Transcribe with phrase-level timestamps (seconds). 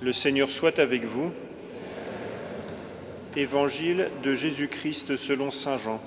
[0.00, 1.32] Le Seigneur soit avec vous.
[3.36, 6.00] Évangile de Jésus-Christ selon Saint Jean.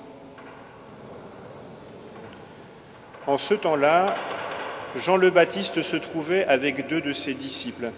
[3.26, 4.16] En ce temps-là,
[4.96, 7.90] Jean le Baptiste se trouvait avec deux de ses disciples.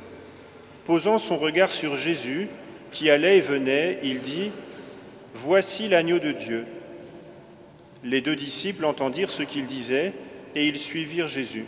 [0.85, 2.49] Posant son regard sur Jésus,
[2.91, 4.51] qui allait et venait, il dit,
[5.35, 6.67] Voici l'agneau de Dieu.
[8.03, 10.13] Les deux disciples entendirent ce qu'il disait
[10.57, 11.67] et ils suivirent Jésus.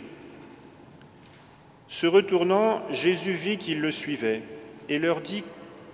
[1.87, 4.41] Se retournant, Jésus vit qu'ils le suivaient
[4.89, 5.43] et leur dit,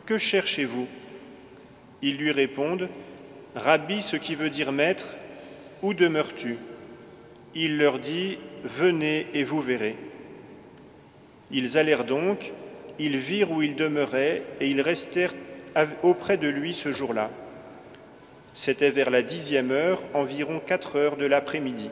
[0.05, 0.87] Que cherchez-vous?
[2.01, 2.89] Ils lui répondent,
[3.55, 5.15] Rabbi, ce qui veut dire maître,
[5.81, 6.57] où demeures-tu?
[7.53, 9.95] Il leur dit, Venez et vous verrez.
[11.51, 12.51] Ils allèrent donc,
[12.97, 15.33] ils virent où il demeurait et ils restèrent
[16.01, 17.29] auprès de lui ce jour-là.
[18.53, 21.89] C'était vers la dixième heure, environ quatre heures de l'après-midi.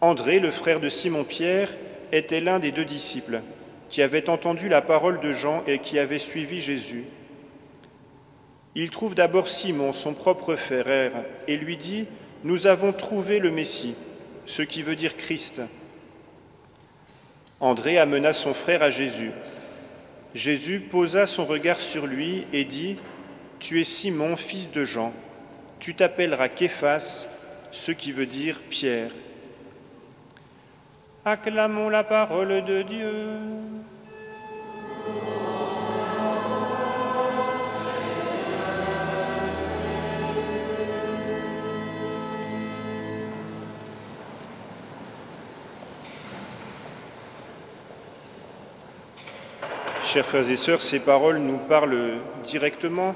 [0.00, 1.70] André, le frère de Simon-Pierre,
[2.12, 3.42] était l'un des deux disciples
[3.88, 7.04] qui avaient entendu la parole de Jean et qui avaient suivi Jésus.
[8.74, 11.12] Il trouve d'abord Simon, son propre frère,
[11.46, 12.06] et lui dit,
[12.44, 13.94] Nous avons trouvé le Messie,
[14.46, 15.62] ce qui veut dire Christ.
[17.60, 19.32] André amena son frère à Jésus.
[20.34, 22.96] Jésus posa son regard sur lui et dit,
[23.58, 25.12] Tu es Simon, fils de Jean,
[25.80, 27.26] tu t'appelleras Képhas,
[27.70, 29.10] ce qui veut dire Pierre.
[31.30, 33.12] Acclamons la parole de Dieu.
[50.02, 53.14] Chers frères et sœurs, ces paroles nous parlent directement.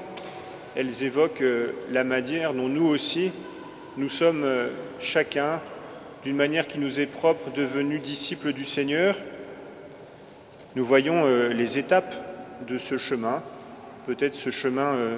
[0.75, 3.31] Elles évoquent euh, la manière dont nous aussi,
[3.97, 4.67] nous sommes euh,
[4.99, 5.59] chacun
[6.23, 9.17] d'une manière qui nous est propre, devenus disciples du Seigneur.
[10.75, 12.15] Nous voyons euh, les étapes
[12.65, 13.43] de ce chemin.
[14.05, 15.17] Peut-être ce chemin, euh,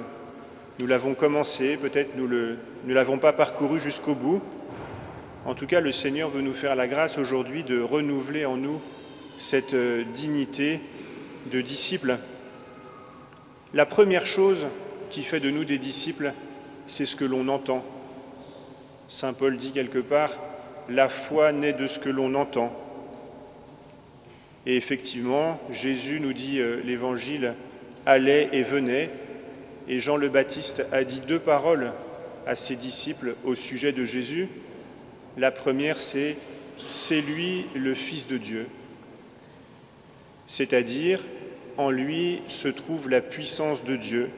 [0.80, 4.42] nous l'avons commencé, peut-être nous ne l'avons pas parcouru jusqu'au bout.
[5.44, 8.80] En tout cas, le Seigneur veut nous faire la grâce aujourd'hui de renouveler en nous
[9.36, 10.80] cette euh, dignité
[11.52, 12.18] de disciples.
[13.74, 14.66] La première chose
[15.08, 16.32] qui fait de nous des disciples,
[16.84, 17.84] c'est ce que l'on entend.
[19.06, 20.32] Saint Paul dit quelque part,
[20.88, 22.72] la foi naît de ce que l'on entend.
[24.66, 27.54] Et effectivement, Jésus nous dit euh, l'évangile
[28.04, 29.10] allait et venait,
[29.88, 31.92] et Jean le Baptiste a dit deux paroles
[32.46, 34.48] à ses disciples au sujet de Jésus.
[35.36, 36.36] La première, c'est
[36.86, 38.66] c'est lui le Fils de Dieu,
[40.46, 41.20] c'est-à-dire
[41.78, 44.30] en lui se trouve la puissance de Dieu.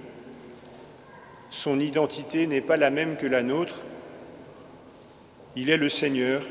[1.50, 3.82] Son identité n'est pas la même que la nôtre,
[5.58, 6.42] il est le Seigneur.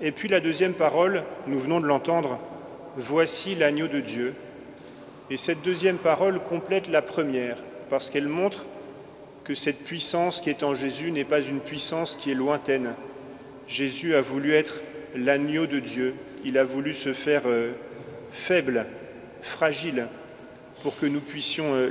[0.00, 2.38] Et puis la deuxième parole, nous venons de l'entendre,
[2.98, 4.34] Voici l'agneau de Dieu.
[5.28, 7.58] Et cette deuxième parole complète la première,
[7.90, 8.64] parce qu'elle montre
[9.44, 12.94] que cette puissance qui est en Jésus n'est pas une puissance qui est lointaine.
[13.68, 14.80] Jésus a voulu être
[15.14, 17.72] l'agneau de Dieu, il a voulu se faire euh,
[18.30, 18.86] faible,
[19.42, 20.06] fragile,
[20.82, 21.90] pour que nous puissions euh,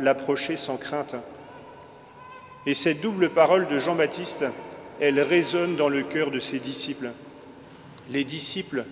[0.00, 1.14] l'approcher sans crainte.
[2.66, 4.46] Et cette double parole de Jean-Baptiste,
[5.00, 7.10] elle résonne dans le cœur de ses disciples.
[8.10, 8.84] Les disciples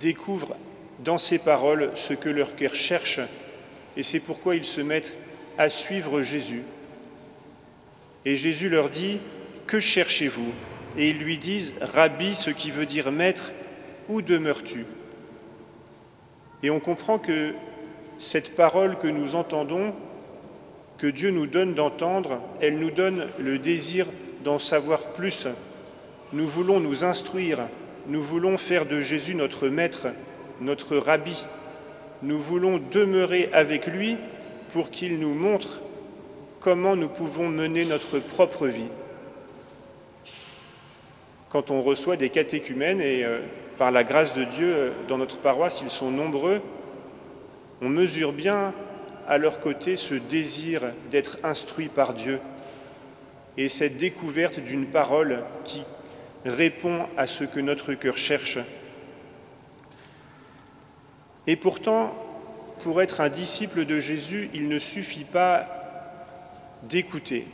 [0.00, 0.56] découvrent
[1.00, 3.20] dans ces paroles ce que leur cœur cherche,
[3.96, 5.16] et c'est pourquoi ils se mettent
[5.58, 6.62] à suivre Jésus.
[8.24, 9.20] Et Jésus leur dit,
[9.66, 10.52] Que cherchez-vous?
[10.96, 13.52] Et ils lui disent, Rabbi, ce qui veut dire maître,
[14.08, 14.86] où demeures-tu?
[16.62, 17.54] Et on comprend que
[18.18, 19.94] cette parole que nous entendons,
[20.98, 24.06] que Dieu nous donne d'entendre, elle nous donne le désir
[24.44, 25.46] d'en savoir plus.
[26.32, 27.60] Nous voulons nous instruire,
[28.06, 30.08] nous voulons faire de Jésus notre maître,
[30.60, 31.44] notre rabbi.
[32.22, 34.16] Nous voulons demeurer avec lui
[34.72, 35.82] pour qu'il nous montre
[36.60, 38.88] comment nous pouvons mener notre propre vie.
[41.48, 43.40] Quand on reçoit des catéchumènes, et euh,
[43.76, 46.60] par la grâce de Dieu, euh, dans notre paroisse, ils sont nombreux,
[47.82, 48.72] on mesure bien
[49.26, 52.40] à leur côté ce désir d'être instruit par Dieu,
[53.60, 55.82] et cette découverte d'une parole qui
[56.46, 58.56] répond à ce que notre cœur cherche.
[61.46, 62.14] Et pourtant,
[62.82, 65.66] pour être un disciple de Jésus, il ne suffit pas
[66.84, 67.46] d'écouter.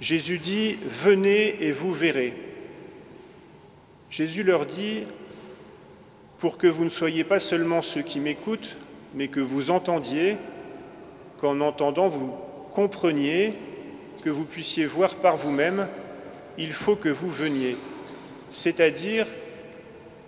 [0.00, 2.34] Jésus dit, venez et vous verrez.
[4.10, 5.04] Jésus leur dit,
[6.38, 8.78] pour que vous ne soyez pas seulement ceux qui m'écoutent,
[9.14, 10.38] mais que vous entendiez,
[11.36, 12.34] qu'en entendant vous
[12.72, 13.56] compreniez
[14.22, 15.88] que vous puissiez voir par vous-même,
[16.56, 17.76] il faut que vous veniez.
[18.50, 19.26] C'est-à-dire,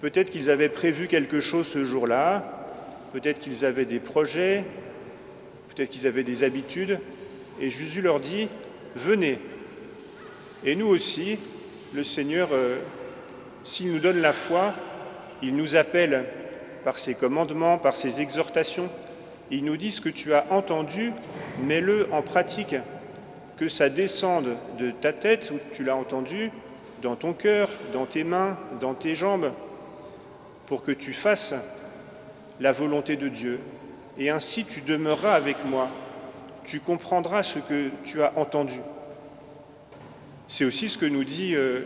[0.00, 2.68] peut-être qu'ils avaient prévu quelque chose ce jour-là,
[3.12, 4.64] peut-être qu'ils avaient des projets,
[5.68, 6.98] peut-être qu'ils avaient des habitudes,
[7.60, 8.48] et Jésus leur dit,
[8.96, 9.38] venez.
[10.64, 11.38] Et nous aussi,
[11.92, 12.78] le Seigneur, euh,
[13.62, 14.74] s'il nous donne la foi,
[15.42, 16.24] il nous appelle
[16.84, 18.90] par ses commandements, par ses exhortations,
[19.50, 21.12] il nous dit ce que tu as entendu,
[21.60, 22.76] mets-le en pratique,
[23.60, 26.50] que ça descende de ta tête, où tu l'as entendu,
[27.02, 29.52] dans ton cœur, dans tes mains, dans tes jambes,
[30.64, 31.52] pour que tu fasses
[32.58, 33.60] la volonté de Dieu.
[34.16, 35.90] Et ainsi tu demeureras avec moi,
[36.64, 38.80] tu comprendras ce que tu as entendu.
[40.48, 41.82] C'est aussi ce que nous dit euh,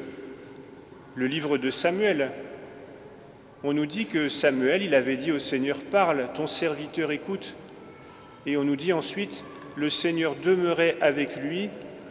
[1.16, 2.30] le livre de Samuel.
[3.64, 7.56] On nous dit que Samuel, il avait dit au Seigneur, parle, ton serviteur écoute.
[8.46, 9.42] Et on nous dit ensuite,
[9.76, 11.70] le Seigneur demeurait avec lui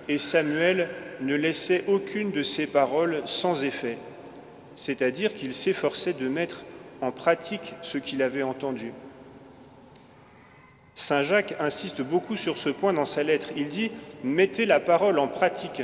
[0.09, 0.89] et Samuel
[1.21, 3.97] ne laissait aucune de ses paroles sans effet,
[4.75, 6.63] c'est-à-dire qu'il s'efforçait de mettre
[7.01, 8.91] en pratique ce qu'il avait entendu.
[10.95, 13.49] Saint Jacques insiste beaucoup sur ce point dans sa lettre.
[13.57, 13.91] Il dit
[14.23, 15.81] Mettez la parole en pratique.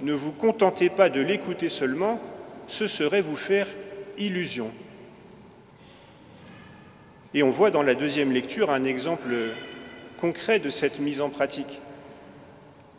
[0.00, 2.20] Ne vous contentez pas de l'écouter seulement,
[2.66, 3.66] ce serait vous faire
[4.18, 4.70] illusion.
[7.32, 9.34] Et on voit dans la deuxième lecture un exemple
[10.24, 11.82] concret de cette mise en pratique.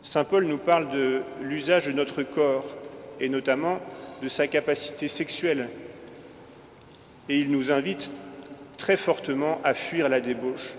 [0.03, 2.77] Saint Paul nous parle de l'usage de notre corps
[3.19, 3.79] et notamment
[4.21, 5.69] de sa capacité sexuelle.
[7.27, 8.11] Et il nous invite
[8.77, 10.75] très fortement à fuir la débauche.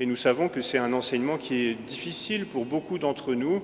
[0.00, 3.62] Et nous savons que c'est un enseignement qui est difficile pour beaucoup d'entre nous,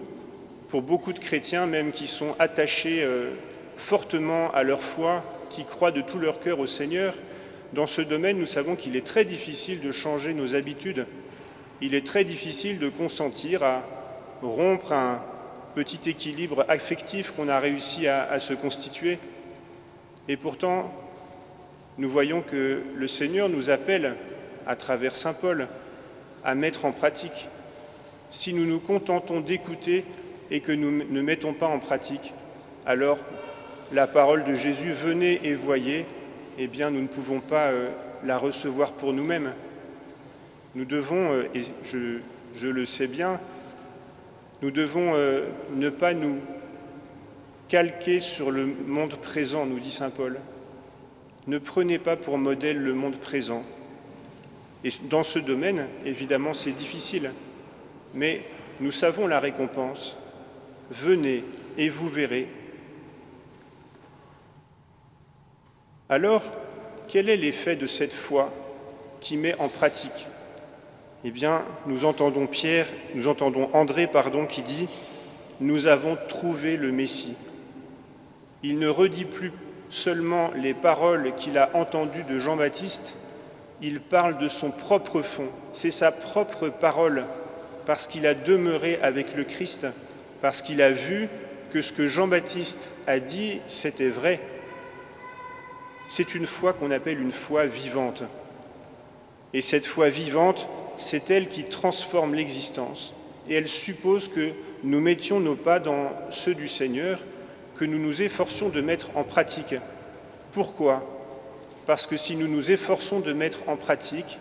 [0.68, 3.30] pour beaucoup de chrétiens même qui sont attachés euh,
[3.78, 7.14] fortement à leur foi, qui croient de tout leur cœur au Seigneur.
[7.72, 11.06] Dans ce domaine, nous savons qu'il est très difficile de changer nos habitudes.
[11.80, 13.82] Il est très difficile de consentir à
[14.42, 15.20] rompre un
[15.74, 19.18] petit équilibre affectif qu'on a réussi à, se constituer.
[20.28, 20.92] Et pourtant,
[21.98, 24.14] nous voyons que le Seigneur nous appelle,
[24.66, 25.68] à travers Saint Paul,
[26.44, 27.48] à mettre en pratique.
[28.30, 30.04] Si nous nous contentons d'écouter
[30.50, 32.34] et que nous ne mettons pas en pratique,
[32.86, 33.18] alors
[33.92, 36.06] la parole de Jésus, venez et voyez,
[36.58, 37.90] eh bien nous ne pouvons pas euh,
[38.24, 39.52] la recevoir pour nous-mêmes.
[40.74, 41.60] Nous devons, euh, et
[42.54, 43.40] je le sais bien,
[44.62, 46.38] nous devons euh, ne pas nous
[47.68, 50.40] calquer sur le monde présent, nous dit Saint Paul.
[51.46, 53.62] Ne prenez pas pour modèle le monde présent.
[54.84, 57.32] Et dans ce domaine, évidemment, c'est difficile,
[58.14, 58.42] mais
[58.80, 60.16] nous savons la récompense.
[60.90, 61.44] Venez
[61.76, 62.48] et vous verrez.
[66.08, 66.42] Alors,
[67.08, 68.52] quel est l'effet de cette foi
[69.20, 70.26] qui met en pratique
[71.26, 74.88] eh bien, nous entendons Pierre, nous entendons André, pardon, qui dit
[75.58, 77.34] Nous avons trouvé le Messie.
[78.62, 79.52] Il ne redit plus
[79.88, 83.16] seulement les paroles qu'il a entendues de Jean-Baptiste,
[83.80, 85.48] il parle de son propre fond.
[85.72, 87.24] C'est sa propre parole,
[87.86, 89.86] parce qu'il a demeuré avec le Christ,
[90.42, 91.28] parce qu'il a vu
[91.70, 94.40] que ce que Jean-Baptiste a dit, c'était vrai.
[96.06, 98.24] C'est une foi qu'on appelle une foi vivante.
[99.54, 103.14] Et cette foi vivante, c'est elle qui transforme l'existence.
[103.48, 104.52] Et elle suppose que
[104.82, 107.20] nous mettions nos pas dans ceux du Seigneur,
[107.76, 109.74] que nous nous efforcions de mettre en pratique.
[110.52, 111.02] Pourquoi?
[111.86, 114.38] Parce que si nous nous efforçons de mettre en pratique,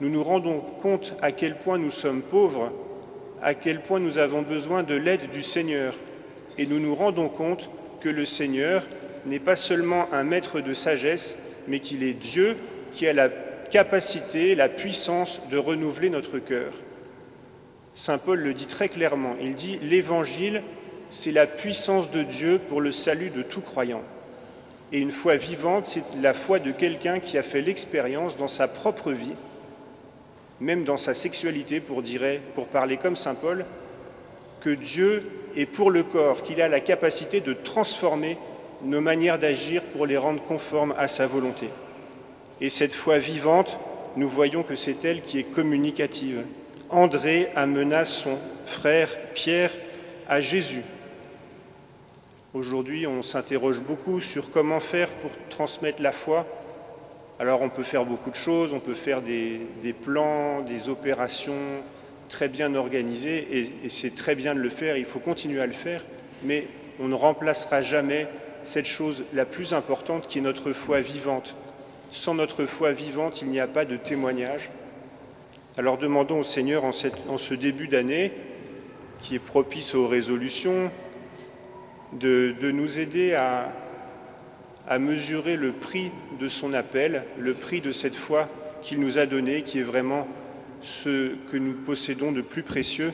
[0.00, 2.70] nous nous rendons compte à quel point nous sommes pauvres,
[3.42, 5.94] à quel point nous avons besoin de l'aide du Seigneur.
[6.58, 8.86] Et nous nous rendons compte que le Seigneur
[9.24, 12.56] n'est pas seulement un maître de sagesse, mais qu'il est Dieu
[12.92, 13.28] qui a la
[13.68, 16.72] capacité, la puissance de renouveler notre cœur.
[17.94, 20.62] Saint Paul le dit très clairement, il dit L'Évangile,
[21.08, 24.02] c'est la puissance de Dieu pour le salut de tout croyant.
[24.92, 28.68] Et une foi vivante, c'est la foi de quelqu'un qui a fait l'expérience dans sa
[28.68, 29.34] propre vie,
[30.60, 32.22] même dans sa sexualité, pour, dire,
[32.54, 33.64] pour parler comme Saint Paul,
[34.60, 35.22] que Dieu
[35.56, 38.38] est pour le corps, qu'il a la capacité de transformer
[38.82, 41.68] nos manières d'agir pour les rendre conformes à sa volonté.
[42.60, 43.78] Et cette foi vivante,
[44.16, 46.44] nous voyons que c'est elle qui est communicative.
[46.88, 49.72] André amena son frère Pierre
[50.28, 50.82] à Jésus.
[52.54, 56.46] Aujourd'hui, on s'interroge beaucoup sur comment faire pour transmettre la foi.
[57.38, 59.60] Alors on peut faire beaucoup de choses, on peut faire des,
[59.92, 61.82] plans, des opérations
[62.30, 65.66] très bien organisées, et, et c'est très bien de le faire, il faut continuer à
[65.66, 66.02] le faire,
[66.42, 66.66] mais
[66.98, 68.26] on ne remplacera jamais
[68.62, 71.54] cette chose la plus importante qui est notre foi vivante,
[72.10, 74.70] sans notre foi vivante, il n'y a pas de témoignage.
[75.78, 78.32] Alors demandons au Seigneur en, ce début d'année,
[79.20, 80.90] qui est propice aux résolutions,
[82.12, 83.72] de, nous aider à,
[84.98, 88.48] mesurer le prix de son appel, le prix de cette foi
[88.80, 90.26] qu'il nous a donné, qui est vraiment
[90.80, 93.12] ce que nous possédons de plus précieux,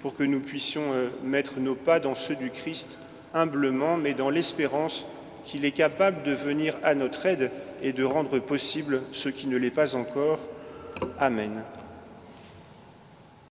[0.00, 2.98] pour que nous puissions euh, mettre nos pas dans ceux du Christ
[3.34, 5.06] humblement, mais dans l'espérance
[5.46, 7.50] qu'il est capable de venir à notre aide
[7.80, 10.40] et de rendre possible ce qui ne l'est pas encore.
[11.18, 11.62] Amen.